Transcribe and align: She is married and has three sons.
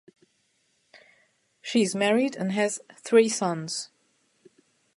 She 1.61 1.83
is 1.83 1.93
married 1.93 2.35
and 2.35 2.53
has 2.53 2.81
three 3.03 3.29
sons. 3.29 3.91